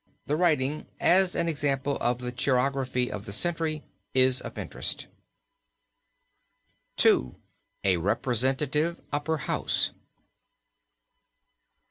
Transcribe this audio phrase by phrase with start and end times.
[0.25, 3.83] The writing as an example of the chirography of the century
[4.15, 5.05] is of interest.
[7.05, 7.33] II.
[7.83, 9.91] A REPRESENTATIVE UPPER HOUSE.